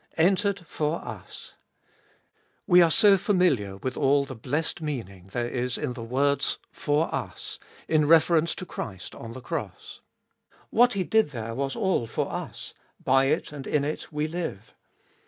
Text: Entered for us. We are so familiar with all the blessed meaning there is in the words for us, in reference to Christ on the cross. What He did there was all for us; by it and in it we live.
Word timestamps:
Entered 0.17 0.65
for 0.65 0.95
us. 1.05 1.53
We 2.65 2.81
are 2.81 2.89
so 2.89 3.19
familiar 3.19 3.77
with 3.77 3.95
all 3.95 4.25
the 4.25 4.33
blessed 4.33 4.81
meaning 4.81 5.29
there 5.31 5.47
is 5.47 5.77
in 5.77 5.93
the 5.93 6.01
words 6.01 6.57
for 6.71 7.13
us, 7.13 7.59
in 7.87 8.07
reference 8.07 8.55
to 8.55 8.65
Christ 8.65 9.13
on 9.13 9.33
the 9.33 9.41
cross. 9.41 9.99
What 10.71 10.93
He 10.93 11.03
did 11.03 11.29
there 11.29 11.53
was 11.53 11.75
all 11.75 12.07
for 12.07 12.31
us; 12.31 12.73
by 12.99 13.25
it 13.25 13.51
and 13.51 13.67
in 13.67 13.83
it 13.85 14.11
we 14.11 14.27
live. 14.27 14.73